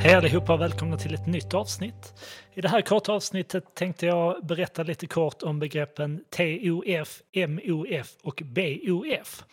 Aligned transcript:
Hej 0.00 0.14
allihopa 0.14 0.52
och 0.52 0.60
välkomna 0.60 0.96
till 0.96 1.14
ett 1.14 1.26
nytt 1.26 1.54
avsnitt. 1.54 2.14
I 2.54 2.60
det 2.60 2.68
här 2.68 2.82
korta 2.82 3.12
avsnittet 3.12 3.74
tänkte 3.74 4.06
jag 4.06 4.46
berätta 4.46 4.82
lite 4.82 5.06
kort 5.06 5.42
om 5.42 5.58
begreppen 5.58 6.24
TOF, 6.30 7.22
MOF 7.48 8.16
och 8.22 8.42
BOF. 8.44 9.44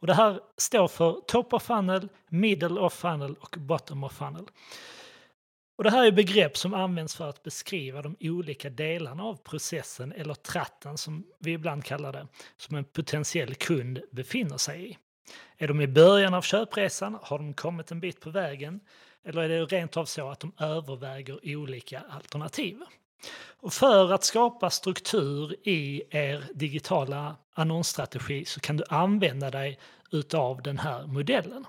Och 0.00 0.06
det 0.06 0.14
här 0.14 0.40
står 0.56 0.88
för 0.88 1.20
Top 1.26 1.52
of 1.52 1.62
Funnel, 1.62 2.08
Middle 2.28 2.80
of 2.80 2.94
Funnel 2.94 3.34
och 3.40 3.56
Bottom 3.58 4.04
of 4.04 4.12
Funnel. 4.12 4.44
Och 5.76 5.84
det 5.84 5.90
här 5.90 6.06
är 6.06 6.12
begrepp 6.12 6.56
som 6.56 6.74
används 6.74 7.16
för 7.16 7.28
att 7.28 7.42
beskriva 7.42 8.02
de 8.02 8.16
olika 8.20 8.70
delarna 8.70 9.22
av 9.22 9.34
processen, 9.34 10.12
eller 10.12 10.34
tratten 10.34 10.98
som 10.98 11.24
vi 11.38 11.52
ibland 11.52 11.84
kallar 11.84 12.12
det, 12.12 12.26
som 12.56 12.76
en 12.76 12.84
potentiell 12.84 13.54
kund 13.54 14.00
befinner 14.12 14.56
sig 14.56 14.90
i. 14.90 14.98
Är 15.58 15.68
de 15.68 15.80
i 15.80 15.86
början 15.86 16.34
av 16.34 16.42
köpresan? 16.42 17.18
Har 17.22 17.38
de 17.38 17.54
kommit 17.54 17.90
en 17.90 18.00
bit 18.00 18.20
på 18.20 18.30
vägen? 18.30 18.80
Eller 19.24 19.42
är 19.42 19.48
det 19.48 19.64
rent 19.64 19.96
av 19.96 20.04
så 20.04 20.28
att 20.28 20.40
de 20.40 20.52
överväger 20.58 21.56
olika 21.56 22.02
alternativ? 22.10 22.80
Och 23.60 23.72
för 23.72 24.12
att 24.12 24.24
skapa 24.24 24.70
struktur 24.70 25.56
i 25.68 26.02
er 26.10 26.44
digitala 26.54 27.36
annonsstrategi 27.54 28.44
så 28.44 28.60
kan 28.60 28.76
du 28.76 28.84
använda 28.88 29.50
dig 29.50 29.78
utav 30.12 30.62
den 30.62 30.78
här 30.78 31.06
modellen. 31.06 31.66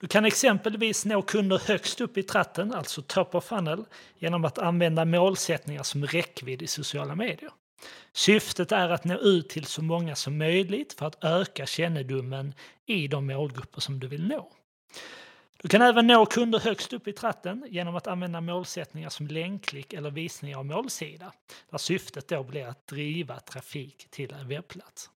Du 0.00 0.08
kan 0.08 0.24
exempelvis 0.24 1.04
nå 1.04 1.22
kunder 1.22 1.62
högst 1.68 2.00
upp 2.00 2.18
i 2.18 2.22
tratten, 2.22 2.74
alltså 2.74 3.02
top 3.02 3.34
of 3.34 3.44
funnel, 3.44 3.84
genom 4.18 4.44
att 4.44 4.58
använda 4.58 5.04
målsättningar 5.04 5.82
som 5.82 6.06
räckvidd 6.06 6.62
i 6.62 6.66
sociala 6.66 7.14
medier. 7.14 7.50
Syftet 8.12 8.72
är 8.72 8.88
att 8.88 9.04
nå 9.04 9.14
ut 9.14 9.48
till 9.48 9.64
så 9.64 9.82
många 9.82 10.16
som 10.16 10.38
möjligt 10.38 10.92
för 10.92 11.06
att 11.06 11.24
öka 11.24 11.66
kännedomen 11.66 12.54
i 12.86 13.08
de 13.08 13.26
målgrupper 13.26 13.80
som 13.80 14.00
du 14.00 14.06
vill 14.06 14.26
nå. 14.26 14.52
Du 15.62 15.68
kan 15.68 15.82
även 15.82 16.06
nå 16.06 16.26
kunder 16.26 16.58
högst 16.60 16.92
upp 16.92 17.08
i 17.08 17.12
tratten 17.12 17.66
genom 17.68 17.96
att 17.96 18.06
använda 18.06 18.40
målsättningar 18.40 19.08
som 19.08 19.26
länkklick 19.26 19.92
eller 19.92 20.10
visning 20.10 20.56
av 20.56 20.66
målsida, 20.66 21.32
där 21.70 21.78
syftet 21.78 22.28
då 22.28 22.42
blir 22.42 22.66
att 22.66 22.86
driva 22.86 23.40
trafik 23.40 24.06
till 24.10 24.32
en 24.32 24.48
webbplats. 24.48 25.10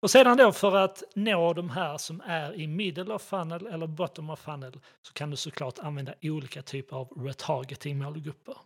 Och 0.00 0.10
sedan 0.10 0.36
då 0.36 0.52
för 0.52 0.76
att 0.76 1.02
nå 1.14 1.52
de 1.52 1.70
här 1.70 1.98
som 1.98 2.22
är 2.26 2.60
i 2.60 2.66
middle 2.66 3.14
of 3.14 3.22
funnel 3.22 3.66
eller 3.66 3.86
bottom 3.86 4.30
of 4.30 4.40
funnel 4.40 4.80
så 5.02 5.12
kan 5.12 5.30
du 5.30 5.36
såklart 5.36 5.78
använda 5.78 6.14
olika 6.22 6.62
typer 6.62 6.96
av 6.96 7.08
retargeting 7.08 7.98
målgrupper. 7.98 8.56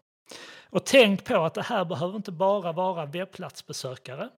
Och 0.71 0.85
tänk 0.85 1.25
på 1.25 1.45
att 1.45 1.55
det 1.55 1.63
här 1.63 1.85
behöver 1.85 2.17
inte 2.17 2.33
bara 2.33 2.73
vara 2.73 3.07
webbplatsbesökare 3.07 4.29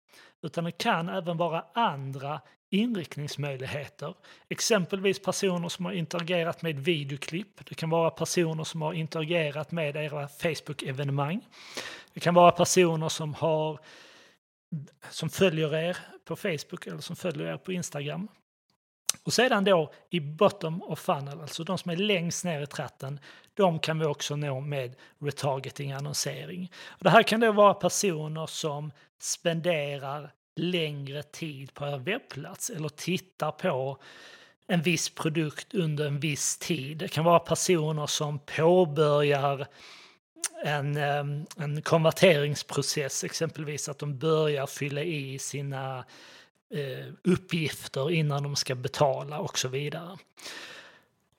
utan 0.43 0.65
det 0.65 0.73
kan 0.73 1.09
även 1.09 1.37
vara 1.37 1.65
andra 1.73 2.41
inriktningsmöjligheter. 2.71 4.15
Exempelvis 4.49 5.23
personer 5.23 5.69
som 5.69 5.85
har 5.85 5.93
interagerat 5.93 6.63
med 6.63 6.79
videoklipp. 6.79 7.69
Det 7.69 7.75
kan 7.75 7.91
vara 7.91 8.11
personer 8.11 8.65
som 8.65 8.83
har 8.83 8.93
interagerat 8.93 9.73
med 9.73 9.97
era 9.97 10.29
Facebook-evenemang. 10.29 11.41
Det 12.13 12.21
kan 12.21 12.35
vara 12.35 12.53
personer 12.53 13.09
som, 13.09 13.35
har, 13.35 13.79
som 15.11 15.31
följer 15.31 15.75
er 15.75 15.97
på 16.25 16.37
Facebook 16.37 16.87
eller 16.87 17.01
som 17.01 17.17
följer 17.17 17.47
er 17.47 17.57
på 17.57 17.73
Instagram. 17.73 18.29
Och 19.29 19.35
sedan 19.35 19.65
då 19.65 19.93
i 20.11 20.21
bottom 20.21 20.83
of 20.83 20.99
funnel, 20.99 21.41
alltså 21.41 21.65
de 21.65 21.79
som 21.79 21.91
är 21.91 21.97
längst 21.97 22.45
ner 22.45 22.63
i 22.63 22.67
tratten, 22.67 23.21
de 23.55 23.79
kan 23.79 23.99
vi 23.99 24.05
också 24.05 24.37
nå 24.37 24.61
med 24.61 24.95
retargeting 25.19 25.93
annonsering. 25.93 26.73
Och 26.87 27.05
det 27.05 27.11
här 27.11 27.23
kan 27.23 27.41
då 27.41 27.53
vara 27.53 27.75
personer 27.75 28.47
som 28.47 28.93
spenderar 29.19 30.33
längre 30.57 31.23
tid 31.23 31.75
på 31.75 31.87
er 31.87 31.99
webbplats 31.99 32.71
eller 32.71 32.89
tittar 32.89 33.51
på 33.51 33.99
en 34.67 34.83
viss 34.83 35.09
produkt 35.09 35.75
under 35.75 36.07
en 36.07 36.21
viss 36.21 36.59
tid. 36.59 36.99
Det 36.99 37.09
kan 37.09 37.25
vara 37.25 37.39
personer 37.39 38.07
som 38.07 38.39
påbörjar 38.39 39.67
en, 40.65 40.97
en 41.57 41.83
konverteringsprocess, 41.83 43.25
exempelvis 43.25 43.89
att 43.89 43.99
de 43.99 44.19
börjar 44.19 44.67
fylla 44.67 45.03
i 45.03 45.39
sina 45.39 46.05
Eh, 46.71 47.15
uppgifter 47.25 48.11
innan 48.11 48.43
de 48.43 48.57
ska 48.57 48.75
betala 48.75 49.39
och 49.39 49.59
så 49.59 49.69
vidare. 49.69 50.19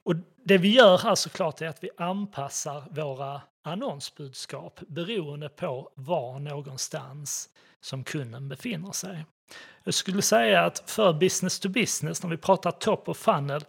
Och 0.04 0.16
det 0.44 0.58
vi 0.58 0.70
gör 0.70 0.98
här 0.98 1.16
såklart 1.16 1.62
är 1.62 1.68
att 1.68 1.84
vi 1.84 1.90
anpassar 1.98 2.84
våra 2.90 3.42
annonsbudskap 3.62 4.80
beroende 4.88 5.50
på 5.50 5.92
var 5.96 6.40
någonstans 6.40 7.50
som 7.82 8.04
kunden 8.04 8.50
befinner 8.50 8.92
sig. 8.92 9.26
Jag 9.84 9.94
skulle 9.94 10.22
säga 10.22 10.66
att 10.66 10.90
för 10.90 11.14
business 11.14 11.60
to 11.60 11.70
business, 11.70 12.24
när 12.24 12.30
vi 12.30 12.38
pratar 12.38 12.72
top 12.72 13.10
of 13.10 13.18
funnel, 13.18 13.66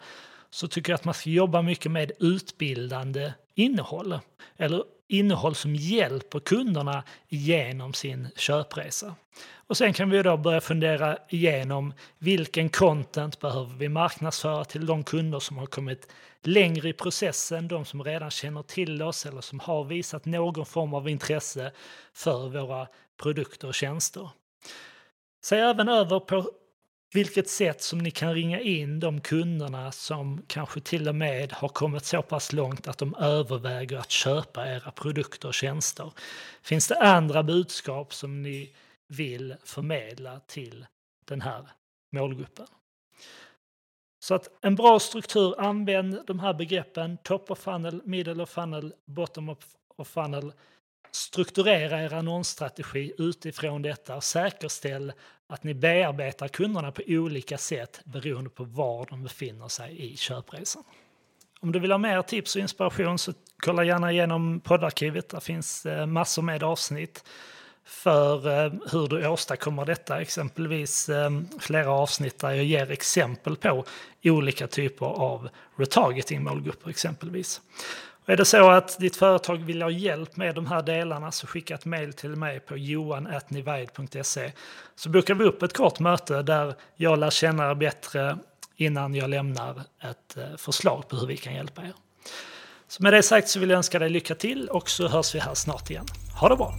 så 0.51 0.69
tycker 0.69 0.93
jag 0.93 0.99
att 0.99 1.05
man 1.05 1.15
ska 1.15 1.31
jobba 1.31 1.63
mycket 1.63 1.93
med 1.93 2.13
utbildande 2.19 3.33
innehåll. 3.55 4.19
Eller 4.61 4.85
innehåll 5.09 5.55
som 5.55 5.75
hjälper 5.75 6.41
kunderna 6.41 7.05
genom 7.29 7.95
sin 7.95 8.29
köpresa. 8.37 9.15
Och 9.67 9.77
sen 9.77 9.93
kan 9.93 10.11
vi 10.11 10.23
då 10.23 10.37
börja 10.37 10.61
fundera 10.61 11.19
igenom 11.29 11.95
vilken 12.19 12.69
content 12.69 13.41
behöver 13.41 13.75
vi 13.75 13.89
marknadsföra 13.89 14.65
till 14.65 14.87
de 14.87 15.05
kunder 15.05 15.39
som 15.39 15.59
har 15.59 15.67
kommit 15.67 16.13
längre 16.43 16.89
i 16.89 16.93
processen, 16.93 17.69
de 17.69 17.85
som 17.85 18.05
redan 18.05 18.31
känner 18.31 18.63
till 18.63 19.03
oss 19.03 19.27
eller 19.27 19.41
som 19.41 19.61
har 19.61 19.85
visat 19.85 20.25
någon 20.25 20.67
form 20.67 20.95
av 20.95 21.09
intresse 21.09 21.73
för 22.15 22.49
våra 22.49 22.87
produkter 23.23 23.69
och 23.69 23.75
tjänster. 23.75 24.31
Se 25.43 25.57
även 25.57 25.89
över 25.89 26.21
på 26.21 26.51
vilket 27.13 27.49
sätt 27.49 27.83
som 27.83 27.99
ni 27.99 28.11
kan 28.11 28.35
ringa 28.35 28.61
in 28.61 29.01
de 29.01 29.21
kunderna 29.21 29.93
som 29.93 30.43
kanske 30.47 30.81
till 30.81 31.09
och 31.09 31.15
med 31.15 31.53
har 31.53 31.69
kommit 31.69 32.05
så 32.05 32.23
pass 32.23 32.53
långt 32.53 32.89
att 32.89 32.99
de 32.99 33.15
överväger 33.15 33.99
att 33.99 34.11
köpa 34.11 34.67
era 34.67 34.91
produkter 34.91 35.49
och 35.49 35.55
tjänster. 35.55 36.13
Finns 36.63 36.89
det 36.89 37.01
andra 37.01 37.43
budskap 37.43 38.15
som 38.15 38.43
ni 38.43 38.75
vill 39.09 39.55
förmedla 39.65 40.41
till 40.41 40.87
den 41.25 41.41
här 41.41 41.69
målgruppen? 42.13 42.67
Så 44.23 44.35
att 44.35 44.49
en 44.61 44.75
bra 44.75 44.99
struktur, 44.99 45.61
använd 45.61 46.21
de 46.27 46.39
här 46.39 46.55
begreppen 46.55 47.19
top 47.23 47.51
of 47.51 47.59
funnel, 47.59 48.03
middle 48.05 48.43
of 48.43 48.51
funnel, 48.51 48.95
bottom 49.07 49.57
of 49.97 50.09
funnel 50.09 50.53
strukturera 51.11 52.03
er 52.03 52.15
annonsstrategi 52.15 53.13
utifrån 53.19 53.83
detta 53.83 54.17
och 54.17 54.25
säkerställ 54.25 55.13
att 55.47 55.65
ni 55.65 55.75
bearbetar 55.75 56.49
kunderna 56.49 56.93
på 56.93 57.03
olika 57.07 57.59
sätt 57.59 58.01
beroende 58.05 58.51
på 58.51 58.65
var 58.65 59.07
de 59.11 59.23
befinner 59.23 59.69
sig 59.69 60.13
i 60.13 60.17
köpresan. 60.17 60.85
Om 61.61 61.73
du 61.73 61.79
vill 61.79 61.91
ha 61.91 61.99
mer 61.99 62.23
tips 62.23 62.57
och 62.57 62.63
inspiration 62.63 63.19
så 63.19 63.33
kolla 63.63 63.85
gärna 63.85 64.13
igenom 64.13 64.61
poddarkivet. 64.61 65.29
Där 65.29 65.41
finns 65.41 65.87
eh, 65.87 66.07
massor 66.07 66.43
med 66.43 66.63
avsnitt 66.63 67.25
för 67.85 68.65
eh, 68.65 68.73
hur 68.93 69.09
du 69.09 69.29
åstadkommer 69.29 69.85
detta. 69.85 70.21
Exempelvis 70.21 71.09
eh, 71.09 71.31
flera 71.61 71.91
avsnitt 71.91 72.39
där 72.39 72.51
jag 72.51 72.65
ger 72.65 72.91
exempel 72.91 73.57
på 73.57 73.85
olika 74.25 74.67
typer 74.67 75.07
av 75.07 75.49
retargeting-målgrupper 75.77 76.91
exempelvis. 76.91 77.61
Är 78.31 78.37
det 78.37 78.45
så 78.45 78.71
att 78.71 78.99
ditt 78.99 79.17
företag 79.17 79.57
vill 79.57 79.83
ha 79.83 79.91
hjälp 79.91 80.37
med 80.37 80.55
de 80.55 80.67
här 80.67 80.83
delarna 80.83 81.33
så 81.33 81.47
skicka 81.47 81.75
ett 81.75 81.85
mejl 81.85 82.13
till 82.13 82.37
mig 82.37 82.61
på 82.61 82.77
johan.nivide.se 82.77 84.53
så 84.97 85.09
bokar 85.09 85.35
vi 85.35 85.45
upp 85.45 85.63
ett 85.63 85.77
kort 85.77 85.99
möte 85.99 86.43
där 86.43 86.75
jag 86.97 87.19
lär 87.19 87.31
känna 87.31 87.71
er 87.71 87.75
bättre 87.75 88.39
innan 88.77 89.15
jag 89.15 89.31
lämnar 89.31 89.83
ett 90.03 90.37
eh, 90.37 90.57
förslag 90.57 91.09
på 91.09 91.17
hur 91.17 91.27
vi 91.27 91.37
kan 91.37 91.55
hjälpa 91.55 91.83
er. 91.83 91.93
Så 92.89 93.03
med 93.03 93.13
det 93.13 93.23
sagt 93.23 93.49
så 93.49 93.61
vill 93.61 93.71
jag 93.71 93.77
önska 93.77 93.99
dig 93.99 94.11
lycka 94.11 94.35
till 94.35 94.69
och 94.69 94.91
så 94.91 95.09
hörs 95.09 95.35
vi 95.35 95.39
här 95.39 95.55
snart 95.55 95.91
igen. 95.91 96.07
Ha 96.41 96.49
det 96.49 96.57
bra! 96.57 96.75